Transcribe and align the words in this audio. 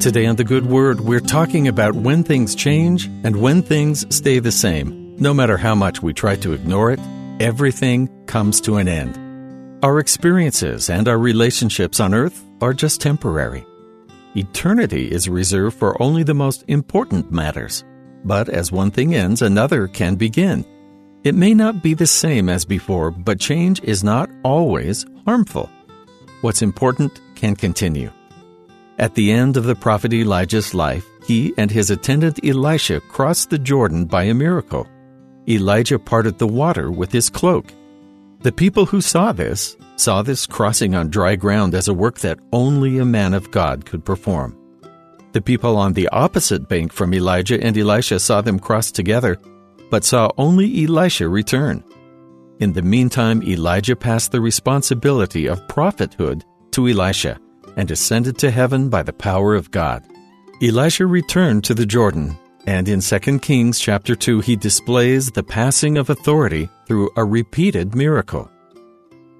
Today 0.00 0.26
on 0.26 0.36
The 0.36 0.44
Good 0.44 0.64
Word, 0.64 1.00
we're 1.00 1.18
talking 1.18 1.66
about 1.66 1.96
when 1.96 2.22
things 2.22 2.54
change 2.54 3.06
and 3.24 3.34
when 3.34 3.62
things 3.62 4.06
stay 4.14 4.38
the 4.38 4.52
same. 4.52 5.16
No 5.18 5.34
matter 5.34 5.56
how 5.56 5.74
much 5.74 6.00
we 6.00 6.14
try 6.14 6.36
to 6.36 6.52
ignore 6.52 6.92
it, 6.92 7.00
everything 7.40 8.08
comes 8.26 8.60
to 8.60 8.76
an 8.76 8.86
end. 8.86 9.18
Our 9.84 9.98
experiences 9.98 10.88
and 10.88 11.08
our 11.08 11.18
relationships 11.18 11.98
on 11.98 12.14
earth 12.14 12.44
are 12.60 12.72
just 12.72 13.00
temporary. 13.00 13.66
Eternity 14.36 15.10
is 15.10 15.28
reserved 15.28 15.76
for 15.76 16.00
only 16.00 16.22
the 16.22 16.32
most 16.32 16.64
important 16.68 17.32
matters. 17.32 17.84
But 18.22 18.48
as 18.48 18.70
one 18.70 18.92
thing 18.92 19.16
ends, 19.16 19.42
another 19.42 19.88
can 19.88 20.14
begin. 20.14 20.64
It 21.24 21.34
may 21.34 21.54
not 21.54 21.82
be 21.82 21.94
the 21.94 22.06
same 22.06 22.48
as 22.48 22.64
before, 22.64 23.10
but 23.10 23.40
change 23.40 23.82
is 23.82 24.04
not 24.04 24.30
always 24.44 25.04
harmful. 25.24 25.68
What's 26.40 26.62
important 26.62 27.20
can 27.34 27.56
continue. 27.56 28.12
At 28.98 29.14
the 29.14 29.30
end 29.30 29.56
of 29.56 29.62
the 29.62 29.76
prophet 29.76 30.12
Elijah's 30.12 30.74
life, 30.74 31.06
he 31.24 31.54
and 31.56 31.70
his 31.70 31.88
attendant 31.88 32.40
Elisha 32.44 33.00
crossed 33.00 33.48
the 33.48 33.58
Jordan 33.58 34.06
by 34.06 34.24
a 34.24 34.34
miracle. 34.34 34.88
Elijah 35.48 36.00
parted 36.00 36.38
the 36.38 36.48
water 36.48 36.90
with 36.90 37.12
his 37.12 37.30
cloak. 37.30 37.72
The 38.40 38.50
people 38.50 38.86
who 38.86 39.00
saw 39.00 39.30
this 39.30 39.76
saw 39.94 40.22
this 40.22 40.46
crossing 40.46 40.96
on 40.96 41.10
dry 41.10 41.36
ground 41.36 41.74
as 41.74 41.86
a 41.86 41.94
work 41.94 42.18
that 42.20 42.40
only 42.52 42.98
a 42.98 43.04
man 43.04 43.34
of 43.34 43.52
God 43.52 43.86
could 43.86 44.04
perform. 44.04 44.56
The 45.30 45.42
people 45.42 45.76
on 45.76 45.92
the 45.92 46.08
opposite 46.08 46.68
bank 46.68 46.92
from 46.92 47.14
Elijah 47.14 47.62
and 47.62 47.78
Elisha 47.78 48.18
saw 48.18 48.40
them 48.40 48.58
cross 48.58 48.90
together, 48.90 49.38
but 49.90 50.04
saw 50.04 50.32
only 50.38 50.84
Elisha 50.84 51.28
return. 51.28 51.84
In 52.58 52.72
the 52.72 52.82
meantime, 52.82 53.44
Elijah 53.44 53.94
passed 53.94 54.32
the 54.32 54.40
responsibility 54.40 55.46
of 55.46 55.68
prophethood 55.68 56.44
to 56.72 56.88
Elisha 56.88 57.38
and 57.78 57.90
ascended 57.92 58.36
to 58.36 58.50
heaven 58.50 58.90
by 58.90 59.04
the 59.04 59.12
power 59.12 59.54
of 59.54 59.70
God. 59.70 60.04
Elisha 60.60 61.06
returned 61.06 61.62
to 61.64 61.74
the 61.74 61.86
Jordan, 61.86 62.36
and 62.66 62.88
in 62.88 63.00
2 63.00 63.38
Kings 63.38 63.78
chapter 63.78 64.16
2 64.16 64.40
he 64.40 64.56
displays 64.56 65.30
the 65.30 65.44
passing 65.44 65.96
of 65.96 66.10
authority 66.10 66.68
through 66.86 67.08
a 67.16 67.24
repeated 67.24 67.94
miracle. 67.94 68.50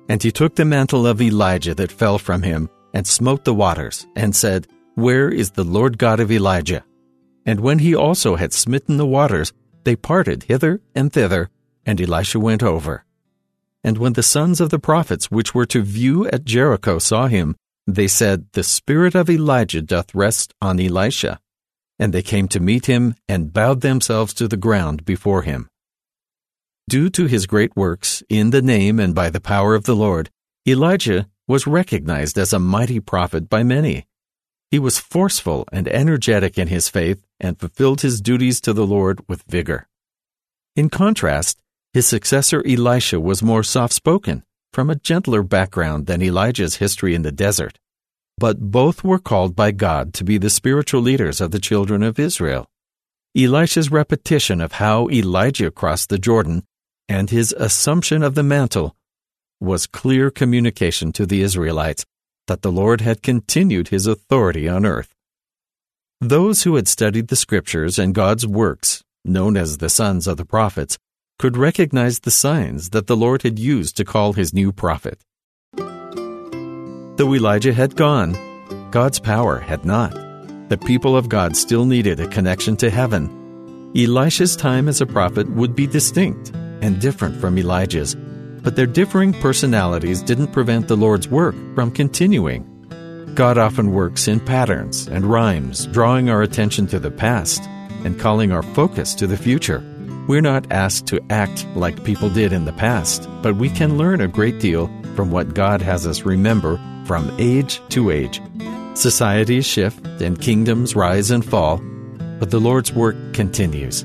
And 0.08 0.22
he 0.22 0.30
took 0.30 0.55
the 0.55 0.64
mantle 0.64 1.05
of 1.05 1.20
Elijah 1.20 1.75
that 1.75 1.91
fell 1.91 2.17
from 2.17 2.42
him, 2.42 2.70
and 2.95 3.06
smote 3.06 3.45
the 3.45 3.53
waters, 3.53 4.06
and 4.14 4.34
said, 4.34 4.69
Where 4.95 5.28
is 5.28 5.50
the 5.50 5.64
Lord 5.64 5.98
God 5.98 6.20
of 6.20 6.30
Elijah? 6.30 6.84
And 7.45 7.58
when 7.58 7.80
he 7.80 7.95
also 7.95 8.36
had 8.36 8.52
smitten 8.52 8.98
the 8.98 9.06
waters, 9.06 9.52
they 9.83 9.97
parted 9.97 10.45
hither 10.45 10.80
and 10.95 11.12
thither, 11.12 11.50
and 11.84 12.00
Elisha 12.00 12.39
went 12.39 12.62
over. 12.62 13.05
And 13.83 13.98
when 13.98 14.12
the 14.12 14.23
sons 14.23 14.61
of 14.61 14.70
the 14.70 14.78
prophets 14.78 15.28
which 15.30 15.55
were 15.55 15.67
to 15.67 15.83
view 15.83 16.28
at 16.28 16.45
Jericho 16.45 16.98
saw 16.98 17.27
him, 17.27 17.56
they 17.89 18.06
said, 18.06 18.47
The 18.53 18.62
spirit 18.62 19.14
of 19.14 19.31
Elijah 19.31 19.81
doth 19.81 20.14
rest 20.14 20.53
on 20.61 20.78
Elisha. 20.78 21.41
And 21.98 22.12
they 22.12 22.22
came 22.22 22.47
to 22.48 22.61
meet 22.61 22.86
him 22.86 23.14
and 23.28 23.53
bowed 23.53 23.80
themselves 23.80 24.34
to 24.34 24.47
the 24.47 24.58
ground 24.58 25.05
before 25.06 25.42
him. 25.42 25.69
Due 26.89 27.08
to 27.11 27.25
his 27.25 27.47
great 27.47 27.75
works, 27.77 28.22
in 28.28 28.50
the 28.50 28.62
name 28.62 29.00
and 29.00 29.14
by 29.14 29.30
the 29.30 29.41
power 29.41 29.75
of 29.75 29.84
the 29.84 29.97
Lord, 29.97 30.30
Elijah 30.67 31.28
was 31.47 31.67
recognized 31.67 32.36
as 32.36 32.53
a 32.53 32.58
mighty 32.58 33.00
prophet 33.00 33.48
by 33.48 33.62
many. 33.62 34.06
He 34.70 34.78
was 34.78 34.98
forceful 34.98 35.67
and 35.73 35.89
energetic 35.89 36.58
in 36.58 36.69
his 36.69 36.91
faith 36.91 37.27
and 37.41 37.58
fulfilled 37.58 38.02
his 38.02 38.20
duties 38.20 38.61
to 38.61 38.75
the 38.75 38.86
Lord 38.86 39.23
with 39.28 39.45
vigor. 39.48 39.89
In 40.77 40.91
contrast, 40.91 41.62
his 41.95 42.06
successor 42.06 42.62
Elisha 42.67 43.19
was 43.19 43.42
more 43.42 43.62
soft 43.62 43.95
spoken 43.95 44.45
from 44.78 44.90
a 44.90 44.94
gentler 44.94 45.42
background 45.42 46.06
than 46.06 46.22
Elijah's 46.22 46.76
history 46.76 47.12
in 47.12 47.22
the 47.22 47.32
desert. 47.32 47.80
But 48.38 48.60
both 48.60 49.02
were 49.02 49.18
called 49.18 49.56
by 49.56 49.72
God 49.72 50.14
to 50.14 50.22
be 50.22 50.38
the 50.38 50.50
spiritual 50.50 51.00
leaders 51.00 51.40
of 51.40 51.50
the 51.50 51.58
children 51.58 52.04
of 52.04 52.20
Israel. 52.20 52.70
Elisha's 53.36 53.90
repetition 53.90 54.61
of 54.61 54.74
how 54.74 55.08
Elijah 55.11 55.72
crossed 55.72 56.11
the 56.11 56.17
Jordan 56.17 56.62
and 57.08 57.28
his 57.28 57.52
assumption 57.58 58.22
of 58.22 58.36
the 58.36 58.44
mantle 58.44 58.94
was 59.58 59.88
clear 59.88 60.30
communication 60.30 61.11
to 61.11 61.27
the 61.27 61.42
Israelites 61.42 62.06
that 62.46 62.62
the 62.62 62.70
Lord 62.70 63.00
had 63.00 63.20
continued 63.20 63.88
his 63.88 64.06
authority 64.06 64.68
on 64.68 64.86
earth. 64.86 65.12
Those 66.20 66.62
who 66.62 66.77
had 66.77 66.86
studied 66.86 67.27
the 67.27 67.34
scriptures 67.34 67.98
and 67.98 68.14
God's 68.14 68.46
works, 68.46 69.02
known 69.24 69.56
as 69.56 69.78
the 69.78 69.90
sons 69.90 70.28
of 70.28 70.36
the 70.36 70.44
prophets, 70.44 70.98
could 71.38 71.56
recognize 71.56 72.18
the 72.20 72.32
signs 72.32 72.90
that 72.90 73.06
the 73.06 73.16
Lord 73.16 73.42
had 73.42 73.60
used 73.60 73.96
to 73.96 74.04
call 74.04 74.32
his 74.32 74.52
new 74.52 74.72
prophet. 74.72 75.20
Though 75.76 77.32
Elijah 77.32 77.72
had 77.72 77.94
gone, 77.94 78.36
God's 78.90 79.20
power 79.20 79.60
had 79.60 79.84
not. 79.84 80.12
The 80.68 80.78
people 80.78 81.16
of 81.16 81.28
God 81.28 81.56
still 81.56 81.84
needed 81.84 82.18
a 82.18 82.26
connection 82.26 82.76
to 82.78 82.90
heaven. 82.90 83.92
Elisha's 83.96 84.56
time 84.56 84.88
as 84.88 85.00
a 85.00 85.06
prophet 85.06 85.48
would 85.50 85.76
be 85.76 85.86
distinct 85.86 86.50
and 86.82 87.00
different 87.00 87.40
from 87.40 87.56
Elijah's, 87.56 88.16
but 88.62 88.74
their 88.74 88.86
differing 88.86 89.32
personalities 89.32 90.22
didn't 90.22 90.52
prevent 90.52 90.88
the 90.88 90.96
Lord's 90.96 91.28
work 91.28 91.55
from 91.76 91.92
continuing. 91.92 92.64
God 93.36 93.58
often 93.58 93.92
works 93.92 94.26
in 94.26 94.40
patterns 94.40 95.06
and 95.06 95.24
rhymes, 95.24 95.86
drawing 95.86 96.30
our 96.30 96.42
attention 96.42 96.88
to 96.88 96.98
the 96.98 97.12
past 97.12 97.62
and 98.05 98.18
calling 98.18 98.50
our 98.50 98.64
focus 98.64 99.14
to 99.14 99.28
the 99.28 99.36
future. 99.36 99.84
We're 100.28 100.42
not 100.42 100.70
asked 100.70 101.06
to 101.06 101.24
act 101.30 101.66
like 101.74 102.05
people 102.05 102.28
did 102.28 102.52
in 102.52 102.66
the 102.66 102.72
past, 102.74 103.27
but 103.40 103.56
we 103.56 103.70
can 103.70 103.96
learn 103.96 104.20
a 104.20 104.28
great 104.28 104.61
deal 104.61 104.89
from 105.16 105.30
what 105.30 105.55
God 105.55 105.80
has 105.80 106.06
us 106.06 106.27
remember 106.27 106.78
from 107.06 107.34
age 107.39 107.80
to 107.89 108.11
age. 108.11 108.42
Societies 108.92 109.64
shift 109.64 110.05
and 110.20 110.38
kingdoms 110.38 110.94
rise 110.94 111.30
and 111.30 111.42
fall, 111.42 111.78
but 112.38 112.50
the 112.50 112.61
Lord's 112.61 112.92
work 112.92 113.17
continues. 113.33 114.05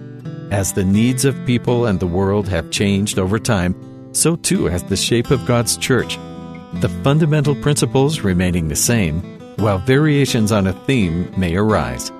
As 0.49 0.71
the 0.71 0.85
needs 0.85 1.25
of 1.25 1.45
people 1.45 1.87
and 1.87 1.99
the 1.99 2.07
world 2.07 2.47
have 2.47 2.71
changed 2.71 3.19
over 3.19 3.37
time, 3.37 3.75
so 4.13 4.37
too 4.37 4.67
has 4.67 4.83
the 4.83 4.95
shape 4.95 5.29
of 5.29 5.45
God's 5.45 5.75
church. 5.75 6.17
The 6.75 6.89
fundamental 7.03 7.55
principles 7.55 8.21
remaining 8.21 8.69
the 8.69 8.77
same, 8.77 9.21
while 9.57 9.79
variations 9.79 10.53
on 10.53 10.67
a 10.67 10.73
theme 10.85 11.33
may 11.35 11.57
arise. 11.57 12.13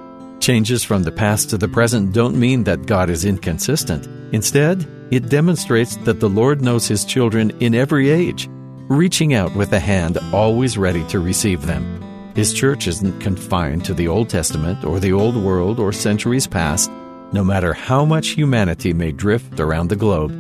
Changes 0.44 0.84
from 0.84 1.04
the 1.04 1.12
past 1.14 1.50
to 1.52 1.58
the 1.58 1.70
present 1.70 2.12
don't 2.12 2.38
mean 2.38 2.66
that 2.66 2.86
God 2.86 3.10
is 3.10 3.24
inconsistent. 3.24 4.10
Instead, 4.34 4.86
it 5.10 5.30
demonstrates 5.30 5.96
that 6.04 6.20
the 6.20 6.28
Lord 6.28 6.62
knows 6.62 6.86
His 6.86 7.06
children 7.06 7.52
in 7.62 7.74
every 7.74 8.10
age, 8.10 8.50
reaching 8.90 9.34
out 9.34 9.56
with 9.56 9.72
a 9.72 9.80
hand 9.80 10.18
always 10.34 10.78
ready 10.78 11.08
to 11.08 11.22
receive 11.22 11.66
them. 11.66 12.34
His 12.36 12.54
church 12.54 12.88
isn't 12.88 13.22
confined 13.22 13.86
to 13.86 13.94
the 13.94 14.10
Old 14.10 14.28
Testament 14.28 14.84
or 14.84 15.00
the 15.00 15.14
Old 15.14 15.38
World 15.38 15.80
or 15.80 15.94
centuries 15.94 16.46
past. 16.46 16.92
No 17.32 17.46
matter 17.46 17.72
how 17.72 18.04
much 18.04 18.32
humanity 18.32 18.92
may 18.92 19.14
drift 19.14 19.62
around 19.62 19.88
the 19.88 19.96
globe, 19.96 20.34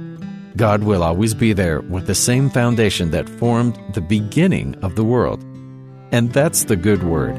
God 0.57 0.83
will 0.83 1.01
always 1.01 1.33
be 1.33 1.53
there 1.53 1.79
with 1.79 2.07
the 2.07 2.13
same 2.13 2.49
foundation 2.49 3.11
that 3.11 3.29
formed 3.29 3.79
the 3.93 4.01
beginning 4.01 4.75
of 4.83 4.97
the 4.97 5.05
world. 5.05 5.41
And 6.11 6.33
that's 6.33 6.65
the 6.65 6.75
good 6.75 7.03
word. 7.03 7.37